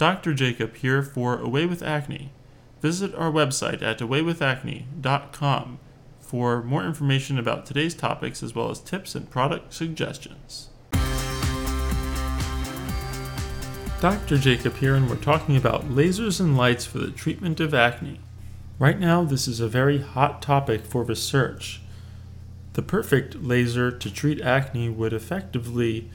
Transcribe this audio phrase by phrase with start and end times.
[0.00, 0.32] Dr.
[0.32, 2.32] Jacob here for Away with Acne.
[2.80, 5.78] Visit our website at awaywithacne.com
[6.18, 10.70] for more information about today's topics as well as tips and product suggestions.
[14.00, 14.38] Dr.
[14.38, 18.20] Jacob here, and we're talking about lasers and lights for the treatment of acne.
[18.78, 21.82] Right now, this is a very hot topic for research.
[22.72, 26.08] The perfect laser to treat acne would effectively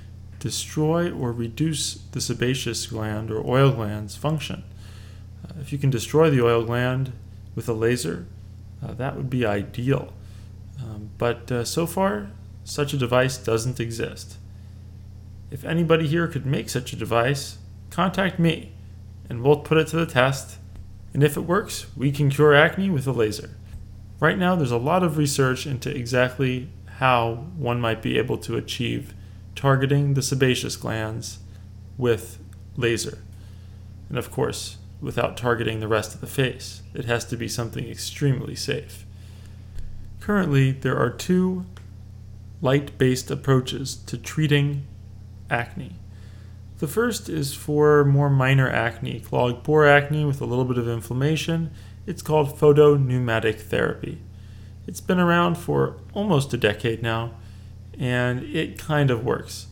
[0.46, 4.64] destroy or reduce the sebaceous gland or oil gland's function.
[5.44, 7.12] Uh, if you can destroy the oil gland
[7.55, 8.27] with a laser,
[8.84, 10.13] uh, that would be ideal.
[10.80, 12.30] Um, but uh, so far,
[12.63, 14.38] such a device doesn't exist.
[15.50, 17.58] If anybody here could make such a device,
[17.89, 18.72] contact me
[19.27, 20.59] and we'll put it to the test.
[21.12, 23.50] And if it works, we can cure acne with a laser.
[24.20, 26.70] Right now, there's a lot of research into exactly
[27.00, 29.16] how one might be able to achieve
[29.65, 31.39] targeting the sebaceous glands
[31.97, 32.37] with
[32.75, 33.17] laser.
[34.09, 36.83] And of course, without targeting the rest of the face.
[36.93, 39.07] It has to be something extremely safe.
[40.19, 41.66] Currently, there are two
[42.61, 44.85] light based approaches to treating
[45.49, 45.94] acne.
[46.77, 50.88] The first is for more minor acne, clogged pore acne with a little bit of
[50.88, 51.72] inflammation.
[52.05, 54.22] It's called photopneumatic therapy.
[54.85, 57.31] It's been around for almost a decade now,
[57.99, 59.67] and it kind of works.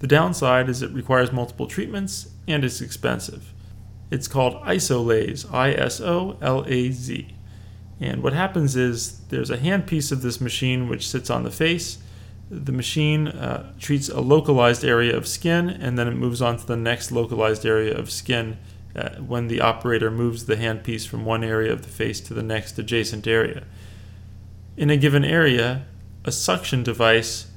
[0.00, 3.52] The downside is it requires multiple treatments and it's expensive.
[4.10, 7.34] It's called Isolaz, I S O L A Z.
[8.00, 11.98] And what happens is there's a handpiece of this machine which sits on the face
[12.50, 16.66] the machine uh, treats a localized area of skin and then it moves on to
[16.66, 18.56] the next localized area of skin
[18.96, 22.42] uh, when the operator moves the handpiece from one area of the face to the
[22.42, 23.64] next adjacent area.
[24.76, 25.84] In a given area,
[26.24, 27.48] a suction device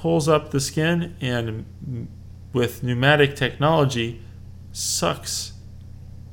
[0.00, 1.66] pulls up the skin and,
[2.54, 4.22] with pneumatic technology,
[4.72, 5.52] sucks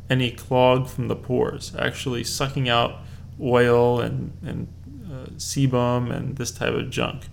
[0.10, 3.02] any clog from the pores, actually sucking out
[3.42, 4.68] oil and, and
[5.06, 7.28] uh, sebum and this type of junk.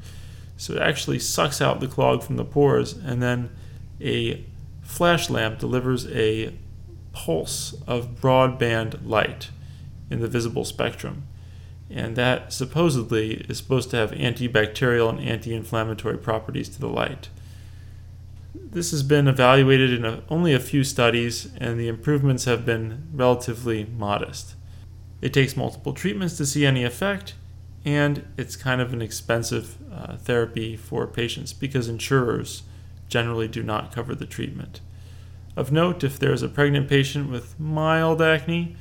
[0.56, 3.50] So it actually sucks out the clog from the pores, and then
[4.00, 4.44] a
[4.83, 6.53] flash lamp delivers a
[7.12, 9.50] pulse of broadband light
[10.11, 11.28] in the visible spectrum.
[11.91, 17.28] And that supposedly is supposed to have antibacterial and anti inflammatory properties to the light.
[18.55, 23.09] This has been evaluated in a, only a few studies, and the improvements have been
[23.12, 24.55] relatively modest.
[25.21, 27.34] It takes multiple treatments to see any effect,
[27.84, 32.65] and it's kind of an expensive uh, therapy for patients because insurers
[33.09, 34.81] generally do not cover the treatment.
[35.56, 38.77] Of note, if there's a pregnant patient with mild acne,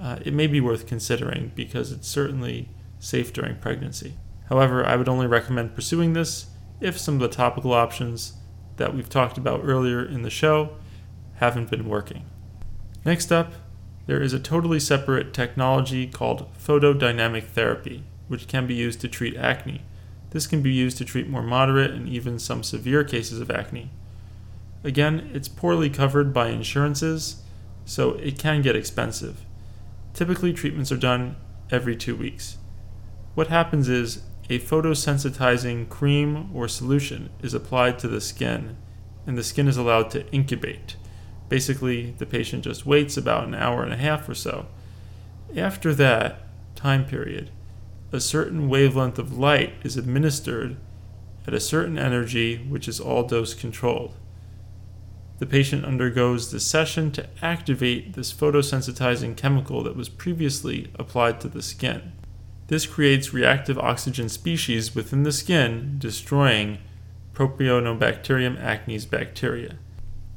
[0.00, 2.68] uh, it may be worth considering because it's certainly
[2.98, 4.14] safe during pregnancy.
[4.48, 6.46] However, I would only recommend pursuing this
[6.80, 8.34] if some of the topical options
[8.76, 10.76] that we've talked about earlier in the show
[11.36, 12.24] haven't been working.
[13.04, 13.52] Next up,
[14.06, 19.36] there is a totally separate technology called photodynamic therapy, which can be used to treat
[19.36, 19.82] acne.
[20.30, 23.90] This can be used to treat more moderate and even some severe cases of acne.
[24.84, 27.42] Again, it's poorly covered by insurances,
[27.84, 29.45] so it can get expensive.
[30.16, 31.36] Typically, treatments are done
[31.70, 32.56] every two weeks.
[33.34, 38.78] What happens is a photosensitizing cream or solution is applied to the skin,
[39.26, 40.96] and the skin is allowed to incubate.
[41.50, 44.68] Basically, the patient just waits about an hour and a half or so.
[45.54, 47.50] After that time period,
[48.10, 50.78] a certain wavelength of light is administered
[51.46, 54.14] at a certain energy, which is all dose controlled.
[55.38, 61.48] The patient undergoes the session to activate this photosensitizing chemical that was previously applied to
[61.48, 62.12] the skin.
[62.68, 66.78] This creates reactive oxygen species within the skin, destroying
[67.34, 69.76] Propionibacterium acnes bacteria.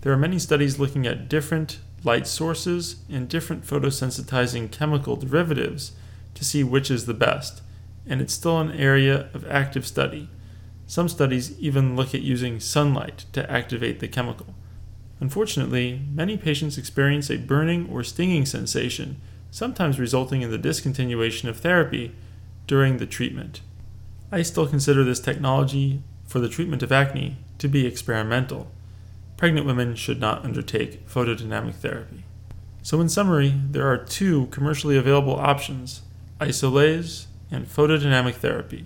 [0.02, 5.94] There are many studies looking at different light sources and different photosensitizing chemical derivatives
[6.36, 7.62] to see which is the best,
[8.06, 10.30] and it's still an area of active study.
[10.88, 14.56] Some studies even look at using sunlight to activate the chemical.
[15.19, 19.20] Unfortunately, many patients experience a burning or stinging sensation,
[19.52, 22.14] sometimes resulting in the discontinuation of therapy
[22.67, 23.61] during the treatment.
[24.32, 28.72] I still consider this technology for the treatment of acne to be experimental.
[29.38, 32.23] Pregnant women should not undertake photodynamic therapy.
[32.82, 36.02] So, in summary, there are two commercially available options
[36.40, 38.85] Isolaz and photodynamic therapy.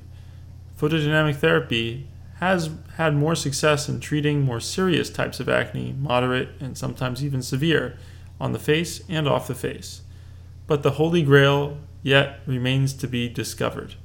[0.80, 2.08] Photodynamic therapy
[2.40, 7.42] has had more success in treating more serious types of acne, moderate and sometimes even
[7.42, 7.98] severe,
[8.40, 10.02] on the face and off the face.
[10.68, 13.96] But the holy grail yet remains to be discovered.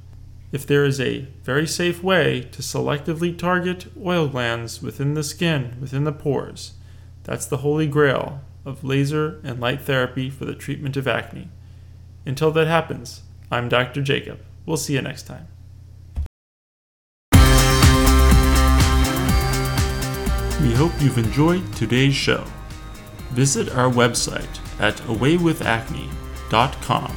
[0.51, 5.77] If there is a very safe way to selectively target oil glands within the skin,
[5.79, 6.73] within the pores,
[7.23, 11.49] that's the holy grail of laser and light therapy for the treatment of acne.
[12.25, 13.21] Until that happens,
[13.51, 14.01] I'm Dr.
[14.01, 14.39] Jacob.
[14.65, 15.47] We'll see you next time.
[20.79, 22.45] Hope you've enjoyed today's show.
[23.31, 24.47] Visit our website
[24.79, 27.11] at awaywithacne.com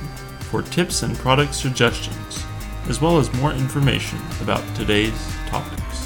[0.50, 2.44] for tips and product suggestions,
[2.88, 5.14] as well as more information about today's
[5.46, 6.01] topics.